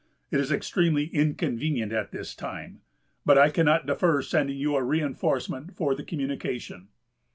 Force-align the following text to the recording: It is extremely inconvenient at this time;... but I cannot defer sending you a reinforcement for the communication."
It 0.31 0.39
is 0.39 0.51
extremely 0.51 1.05
inconvenient 1.13 1.91
at 1.93 2.09
this 2.11 2.33
time;... 2.33 2.81
but 3.23 3.37
I 3.37 3.51
cannot 3.51 3.85
defer 3.85 4.23
sending 4.23 4.57
you 4.57 4.75
a 4.75 4.81
reinforcement 4.81 5.75
for 5.75 5.93
the 5.93 6.03
communication." 6.03 6.87